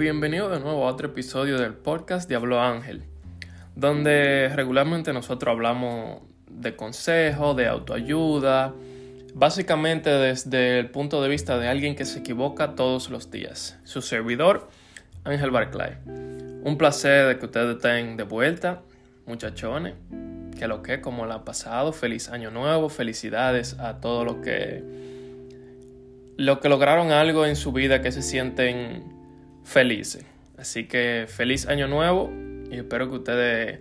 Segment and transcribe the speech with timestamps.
[0.00, 3.02] Bienvenido de nuevo a otro episodio del podcast Diablo Ángel,
[3.76, 8.72] donde regularmente nosotros hablamos de consejo, de autoayuda,
[9.34, 13.78] básicamente desde el punto de vista de alguien que se equivoca todos los días.
[13.84, 14.70] Su servidor,
[15.24, 15.98] Ángel Barclay.
[16.06, 18.80] Un placer de que ustedes estén de vuelta,
[19.26, 19.96] muchachones.
[20.58, 24.82] Que lo que, como la pasado, feliz año nuevo, felicidades a todos los que,
[26.38, 29.19] lo que lograron algo en su vida que se sienten
[29.64, 30.24] felices.
[30.58, 32.30] Así que feliz año nuevo
[32.70, 33.80] y espero que ustedes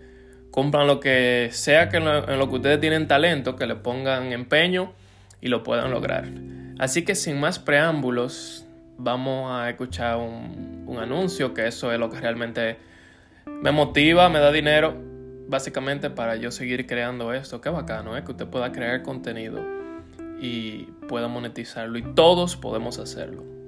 [0.52, 4.94] cumplan lo que sea que en lo, que ustedes tienen talento, que le pongan empeño
[5.42, 6.26] y lo puedan lograr.
[6.80, 8.66] Así que sin más preámbulos,
[8.98, 12.78] vamos a escuchar un, un anuncio, que eso es lo que realmente
[13.46, 14.96] me motiva, me da dinero,
[15.48, 17.62] básicamente para yo seguir creando esto.
[17.62, 18.24] Qué bacano, ¿eh?
[18.24, 19.60] que usted pueda crear contenido
[20.40, 23.59] y pueda monetizarlo y todos podemos hacerlo.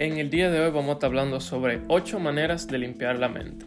[0.00, 3.28] En el día de hoy vamos a estar hablando sobre 8 maneras de limpiar la
[3.28, 3.66] mente.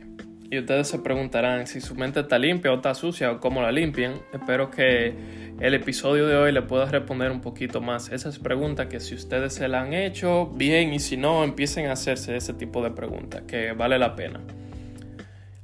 [0.49, 3.69] Y ustedes se preguntarán si su mente está limpia o está sucia o cómo la
[3.73, 4.13] limpian.
[4.31, 5.13] Espero que
[5.59, 9.55] el episodio de hoy le pueda responder un poquito más esas preguntas que si ustedes
[9.55, 13.41] se la han hecho, bien, y si no, empiecen a hacerse ese tipo de preguntas,
[13.45, 14.39] que vale la pena.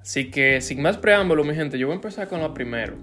[0.02, 2.96] Así que sin más preámbulo, mi gente, yo voy a empezar con lo primero.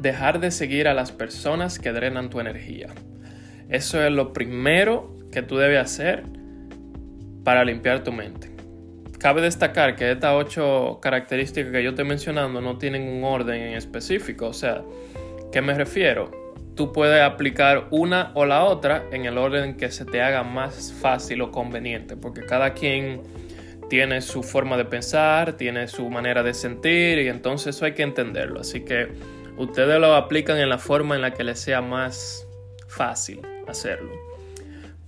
[0.00, 2.88] Dejar de seguir a las personas que drenan tu energía.
[3.68, 6.37] Eso es lo primero que tú debes hacer
[7.48, 8.50] para limpiar tu mente.
[9.18, 13.72] Cabe destacar que estas ocho características que yo estoy mencionando no tienen un orden en
[13.72, 14.48] específico.
[14.48, 14.82] O sea,
[15.50, 16.30] ¿qué me refiero?
[16.76, 20.92] Tú puedes aplicar una o la otra en el orden que se te haga más
[21.00, 23.22] fácil o conveniente, porque cada quien
[23.88, 28.02] tiene su forma de pensar, tiene su manera de sentir y entonces eso hay que
[28.02, 28.60] entenderlo.
[28.60, 29.08] Así que
[29.56, 32.46] ustedes lo aplican en la forma en la que les sea más
[32.88, 34.27] fácil hacerlo.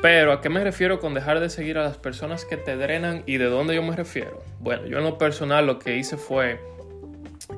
[0.02, 3.22] Pero ¿a qué me refiero con dejar de seguir a las personas que te drenan
[3.26, 4.42] y de dónde yo me refiero?
[4.58, 6.58] Bueno, yo en lo personal lo que hice fue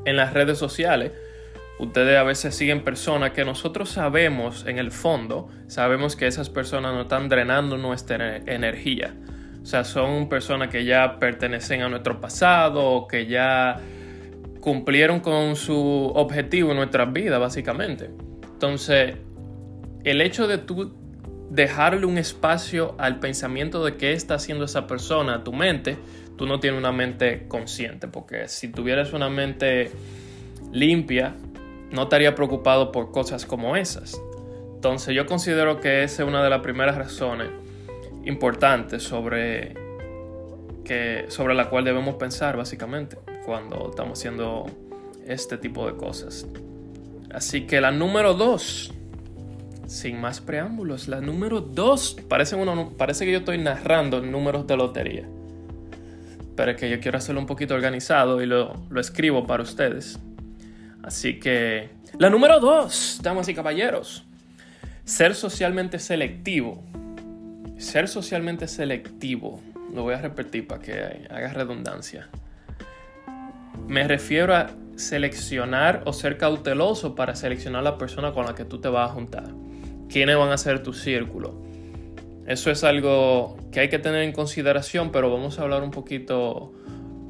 [0.05, 1.13] en las redes sociales.
[1.79, 6.95] Ustedes a veces siguen personas que nosotros sabemos en el fondo, sabemos que esas personas
[6.95, 9.15] no están drenando nuestra energía.
[9.63, 13.81] O sea, son personas que ya pertenecen a nuestro pasado, que ya
[14.61, 18.11] cumplieron con su objetivo en nuestra vida, básicamente.
[18.53, 19.17] Entonces,
[20.05, 21.02] el hecho de tú
[21.53, 25.99] dejarle un espacio al pensamiento de qué está haciendo esa persona, tu mente,
[26.39, 29.91] tú no tienes una mente consciente, porque si tuvieras una mente
[30.73, 31.35] limpia,
[31.91, 34.19] no estaría preocupado por cosas como esas.
[34.75, 37.51] Entonces yo considero que esa es una de las primeras razones
[38.25, 39.75] importantes sobre,
[40.87, 44.65] que, sobre la cual debemos pensar básicamente cuando estamos haciendo
[45.27, 46.47] este tipo de cosas.
[47.31, 48.95] Así que la número dos
[49.93, 52.17] sin más preámbulos, la número 2.
[52.29, 55.29] Parece, que yo estoy narrando números de lotería.
[56.57, 60.19] Pero es que yo quiero hacerlo un poquito organizado y lo, lo escribo para ustedes.
[61.03, 64.25] Así que, la número 2, damas y caballeros.
[65.05, 66.83] Ser socialmente selectivo.
[67.77, 69.61] Ser socialmente selectivo.
[69.95, 72.29] Lo voy a repetir para que haga redundancia.
[73.89, 78.81] Me refiero a seleccionar o ser cauteloso para seleccionar la persona con la que tú
[78.81, 79.62] te vas a juntar
[80.13, 81.55] quiénes van a ser tu círculo.
[82.47, 86.73] Eso es algo que hay que tener en consideración, pero vamos a hablar un poquito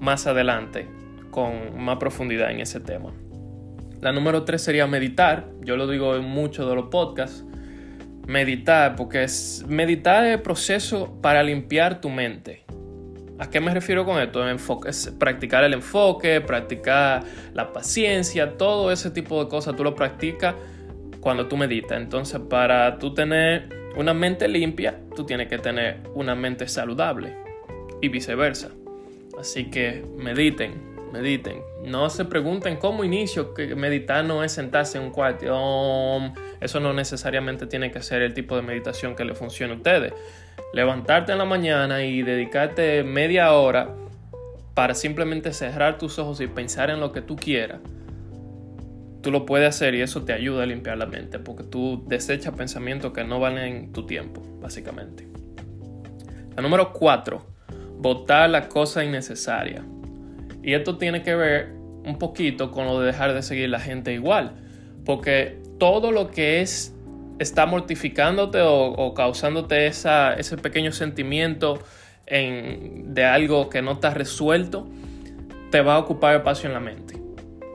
[0.00, 0.88] más adelante
[1.30, 3.12] con más profundidad en ese tema.
[4.00, 5.48] La número tres sería meditar.
[5.60, 7.44] Yo lo digo en muchos de los podcasts.
[8.26, 12.64] Meditar, porque es meditar es el proceso para limpiar tu mente.
[13.38, 14.48] ¿A qué me refiero con esto?
[14.48, 19.74] Enfoque, es practicar el enfoque, practicar la paciencia, todo ese tipo de cosas.
[19.76, 20.54] Tú lo practicas
[21.22, 21.96] cuando tú meditas.
[21.98, 27.34] Entonces, para tú tener una mente limpia, tú tienes que tener una mente saludable
[28.02, 28.70] y viceversa.
[29.38, 30.74] Así que mediten,
[31.12, 31.62] mediten.
[31.84, 35.46] No se pregunten cómo inicio, que meditar no es sentarse en un cuarto.
[36.60, 40.12] eso no necesariamente tiene que ser el tipo de meditación que le funcione a ustedes.
[40.74, 43.94] Levantarte en la mañana y dedicarte media hora
[44.74, 47.78] para simplemente cerrar tus ojos y pensar en lo que tú quieras
[49.22, 52.54] tú lo puedes hacer y eso te ayuda a limpiar la mente porque tú desechas
[52.54, 55.26] pensamientos que no valen tu tiempo, básicamente.
[56.56, 57.46] La número 4,
[57.98, 59.84] votar la cosa innecesaria.
[60.62, 61.72] Y esto tiene que ver
[62.04, 64.56] un poquito con lo de dejar de seguir la gente igual,
[65.04, 66.94] porque todo lo que es
[67.38, 71.78] está mortificándote o, causándote ese pequeño sentimiento
[72.26, 74.88] de algo que no está resuelto,
[75.70, 77.21] te va a ocupar espacio en la mente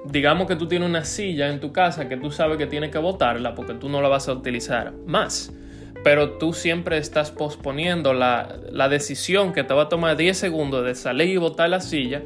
[0.09, 2.98] digamos que tú tienes una silla en tu casa que tú sabes que tienes que
[2.98, 5.51] botarla porque tú no la vas a utilizar más.
[6.04, 10.86] Pero tú siempre estás posponiendo la, la decisión que te va a tomar 10 segundos
[10.86, 12.21] de salir y botar la silla.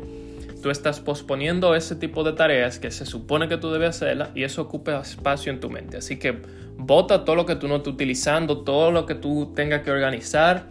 [0.61, 4.43] Tú estás posponiendo ese tipo de tareas que se supone que tú debes hacerla y
[4.43, 5.97] eso ocupa espacio en tu mente.
[5.97, 6.41] Así que
[6.77, 10.65] bota todo lo que tú no estés utilizando, todo lo que tú tengas que organizar,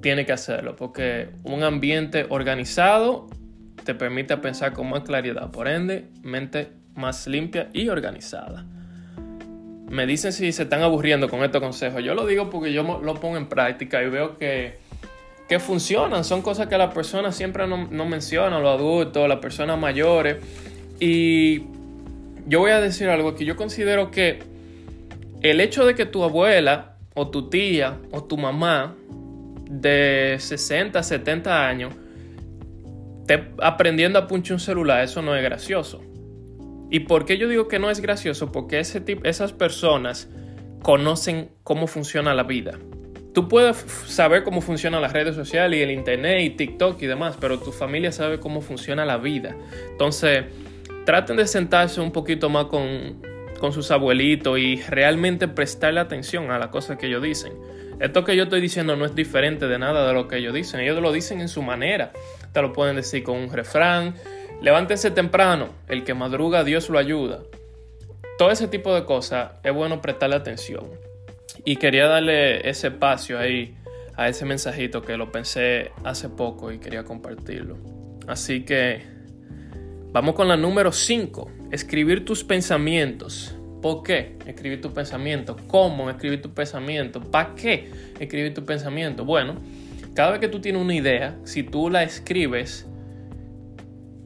[0.00, 3.28] tiene que hacerlo porque un ambiente organizado
[3.84, 8.64] te permite pensar con más claridad, por ende, mente más limpia y organizada.
[9.88, 12.04] Me dicen si se están aburriendo con estos consejos.
[12.04, 14.78] Yo lo digo porque yo lo pongo en práctica y veo que,
[15.48, 16.24] que funcionan.
[16.24, 20.36] Son cosas que las personas siempre no, no mencionan, los adultos, las personas mayores.
[21.00, 21.64] Y
[22.46, 24.40] yo voy a decir algo que yo considero que
[25.42, 28.94] el hecho de que tu abuela o tu tía o tu mamá
[29.68, 31.94] de 60, 70 años
[33.62, 36.02] aprendiendo a punchar un celular, eso no es gracioso.
[36.90, 38.50] ¿Y por qué yo digo que no es gracioso?
[38.50, 40.28] Porque ese tipo, esas personas
[40.82, 42.78] conocen cómo funciona la vida.
[43.32, 47.36] Tú puedes saber cómo funcionan las redes sociales y el internet y TikTok y demás,
[47.40, 49.56] pero tu familia sabe cómo funciona la vida.
[49.92, 50.46] Entonces,
[51.06, 53.22] traten de sentarse un poquito más con,
[53.60, 57.52] con sus abuelitos y realmente prestarle atención a las cosas que ellos dicen.
[58.00, 60.80] Esto que yo estoy diciendo no es diferente de nada de lo que ellos dicen.
[60.80, 62.12] Ellos lo dicen en su manera.
[62.52, 64.14] Te lo pueden decir con un refrán.
[64.60, 65.68] Levántese temprano.
[65.88, 67.40] El que madruga, Dios lo ayuda.
[68.38, 70.86] Todo ese tipo de cosas es bueno prestarle atención.
[71.64, 73.76] Y quería darle ese espacio ahí
[74.16, 77.78] a ese mensajito que lo pensé hace poco y quería compartirlo.
[78.26, 79.02] Así que
[80.12, 81.50] vamos con la número 5.
[81.70, 83.54] Escribir tus pensamientos.
[83.80, 85.56] ¿Por qué escribir tu pensamiento?
[85.66, 87.20] ¿Cómo escribir tu pensamiento?
[87.20, 89.24] ¿Para qué escribir tu pensamiento?
[89.24, 89.56] Bueno,
[90.14, 92.86] cada vez que tú tienes una idea, si tú la escribes,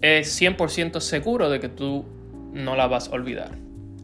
[0.01, 2.05] es 100% seguro de que tú
[2.53, 3.51] no la vas a olvidar.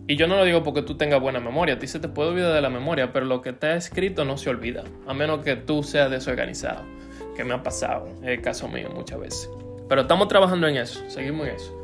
[0.07, 2.31] Y yo no lo digo porque tú tengas buena memoria, a ti se te puede
[2.31, 5.55] olvidar de la memoria, pero lo que está escrito no se olvida, a menos que
[5.57, 6.83] tú seas desorganizado,
[7.37, 9.51] que me ha pasado, es el caso mío muchas veces.
[9.89, 11.77] Pero estamos trabajando en eso, seguimos en eso.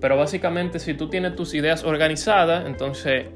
[0.00, 3.26] Pero básicamente si tú tienes tus ideas organizadas, entonces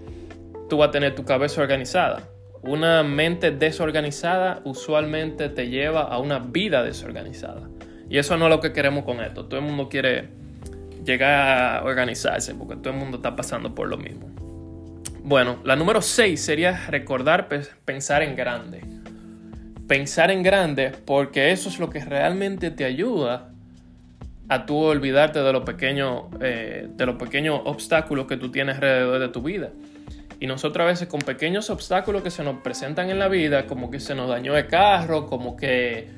[0.68, 2.28] tú vas a tener tu cabeza organizada.
[2.62, 7.68] Una mente desorganizada usualmente te lleva a una vida desorganizada.
[8.08, 9.46] Y eso no es lo que queremos con esto.
[9.46, 10.28] Todo el mundo quiere
[11.04, 14.28] llegar a organizarse porque todo el mundo está pasando por lo mismo.
[15.22, 17.48] Bueno, la número 6 sería recordar
[17.84, 18.82] pensar en grande.
[19.86, 23.50] Pensar en grande porque eso es lo que realmente te ayuda
[24.48, 29.20] a tú olvidarte de los pequeños eh, de los pequeños obstáculos que tú tienes alrededor
[29.20, 29.70] de tu vida.
[30.38, 33.90] Y nosotros a veces con pequeños obstáculos que se nos presentan en la vida, como
[33.90, 36.08] que se nos dañó el carro, como que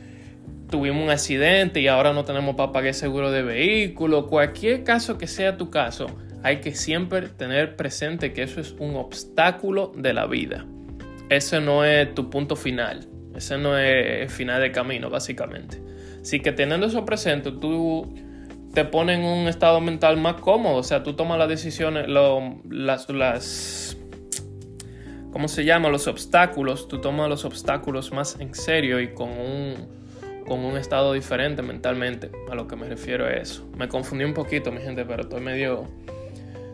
[0.71, 5.27] tuvimos un accidente y ahora no tenemos para pagar seguro de vehículo, cualquier caso que
[5.27, 6.07] sea tu caso,
[6.43, 10.65] hay que siempre tener presente que eso es un obstáculo de la vida.
[11.29, 15.81] Ese no es tu punto final, ese no es el final del camino, básicamente.
[16.21, 18.15] Así que teniendo eso presente, tú
[18.75, 20.77] te pones en un estado mental más cómodo.
[20.77, 23.97] O sea, tú tomas las decisiones, las, las,
[25.33, 25.89] ¿cómo se llama?
[25.89, 26.89] Los obstáculos.
[26.89, 29.89] Tú tomas los obstáculos más en serio y con un,
[30.47, 32.31] con un estado diferente mentalmente.
[32.51, 33.67] A lo que me refiero a eso.
[33.77, 35.87] Me confundí un poquito, mi gente, pero estoy medio,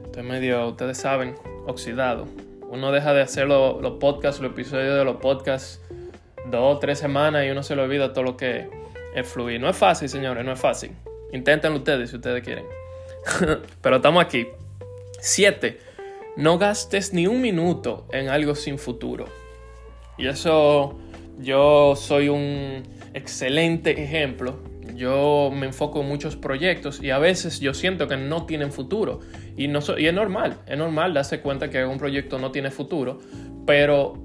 [0.04, 1.34] estoy medio, ustedes saben,
[1.66, 2.26] oxidado.
[2.70, 5.80] Uno deja de hacer los podcasts, los episodios de los podcasts
[6.50, 8.68] dos o tres semanas y uno se le olvida todo lo que
[9.14, 9.60] es fluir.
[9.60, 10.92] No es fácil, señores, no es fácil.
[11.32, 12.64] Inténtenlo ustedes si ustedes quieren.
[13.82, 14.46] Pero estamos aquí.
[15.20, 15.87] 7.
[16.38, 19.24] No gastes ni un minuto en algo sin futuro.
[20.16, 20.96] Y eso
[21.40, 24.60] yo soy un excelente ejemplo.
[24.94, 29.18] Yo me enfoco en muchos proyectos y a veces yo siento que no tienen futuro.
[29.56, 33.18] Y, no y es normal, es normal darse cuenta que un proyecto no tiene futuro.
[33.66, 34.22] Pero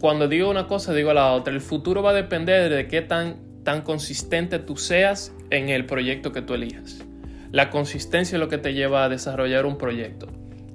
[0.00, 1.54] cuando digo una cosa, digo la otra.
[1.54, 6.32] El futuro va a depender de qué tan tan consistente tú seas en el proyecto
[6.32, 7.04] que tú elijas.
[7.52, 10.26] La consistencia es lo que te lleva a desarrollar un proyecto.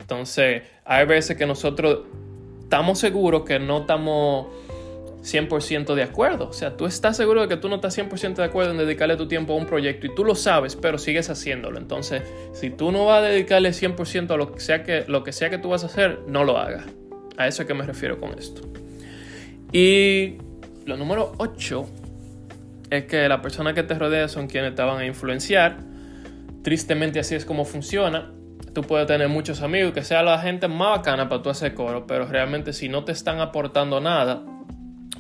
[0.10, 2.00] Entonces, hay veces que nosotros
[2.64, 4.48] estamos seguros que no estamos
[5.24, 6.50] 100% de acuerdo.
[6.50, 9.18] O sea, tú estás seguro de que tú no estás 100% de acuerdo en dedicarle
[9.18, 11.78] tu tiempo a un proyecto y tú lo sabes, pero sigues haciéndolo.
[11.78, 15.34] Entonces, si tú no vas a dedicarle 100% a lo que, sea que, lo que
[15.34, 16.86] sea que tú vas a hacer, no lo hagas.
[17.38, 18.62] A eso es que me refiero con esto.
[19.74, 20.36] Y
[20.86, 21.86] lo número 8
[22.90, 25.78] es que las personas que te rodean son quienes te van a influenciar.
[26.64, 28.32] Tristemente así es como funciona.
[28.78, 32.06] Tú puedes tener muchos amigos que sea la gente más bacana para tú hacer coro,
[32.06, 34.44] pero realmente si no te están aportando nada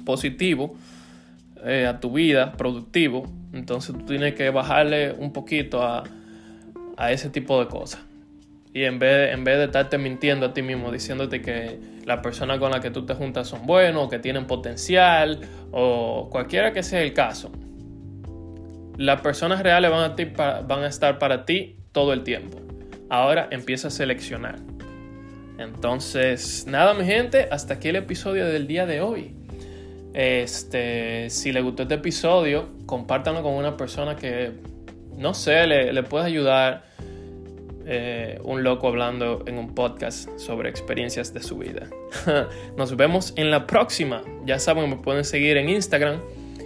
[0.06, 0.76] positivo
[1.66, 6.04] eh, a tu vida, productivo, entonces tú tienes que bajarle un poquito a,
[6.98, 8.00] a ese tipo de cosas.
[8.76, 12.60] y en vez, en vez de estarte mintiendo a ti mismo, diciéndote que la persona
[12.60, 15.40] con la que tú te juntas son buenos, que tienen potencial,
[15.72, 17.52] o cualquiera que sea el caso,
[18.98, 22.67] las personas reales van a, van a estar para ti todo el tiempo.
[23.10, 24.60] Ahora empieza a seleccionar.
[25.58, 29.34] Entonces, nada, mi gente, hasta aquí el episodio del día de hoy.
[30.14, 34.52] Este, si le gustó este episodio, compártanlo con una persona que,
[35.16, 36.88] no sé, le, le pueda ayudar
[37.90, 41.88] eh, un loco hablando en un podcast sobre experiencias de su vida.
[42.78, 44.24] Nos vemos en la próxima.
[44.46, 46.20] Ya saben, me pueden seguir en Instagram.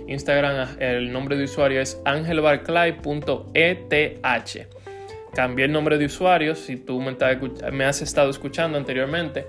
[0.08, 4.81] Instagram, el nombre de usuario es angelbarclay.eth.
[5.34, 6.56] Cambié el nombre de usuario.
[6.56, 9.48] Si tú me, has estado escuchando anteriormente,